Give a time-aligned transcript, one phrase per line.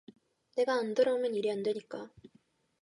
[0.55, 2.09] 내가 안 돌아보면 일이 안 되니까.